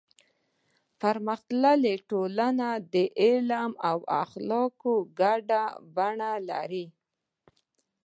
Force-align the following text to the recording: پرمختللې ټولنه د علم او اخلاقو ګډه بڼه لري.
پرمختللې 1.01 1.95
ټولنه 2.09 2.67
د 2.93 2.95
علم 3.21 3.71
او 3.89 3.97
اخلاقو 4.23 4.93
ګډه 5.19 5.63
بڼه 5.95 6.31
لري. 6.49 6.85